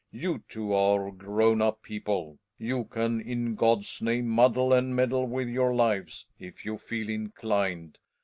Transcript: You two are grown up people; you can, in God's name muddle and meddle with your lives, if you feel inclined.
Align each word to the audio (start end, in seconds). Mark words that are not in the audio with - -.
You 0.11 0.41
two 0.49 0.73
are 0.73 1.11
grown 1.11 1.61
up 1.61 1.83
people; 1.83 2.39
you 2.57 2.85
can, 2.85 3.19
in 3.21 3.53
God's 3.53 4.01
name 4.01 4.29
muddle 4.29 4.73
and 4.73 4.95
meddle 4.95 5.27
with 5.27 5.47
your 5.47 5.75
lives, 5.75 6.25
if 6.39 6.65
you 6.65 6.79
feel 6.79 7.07
inclined. 7.07 7.99